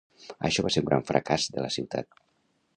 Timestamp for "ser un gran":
0.75-1.05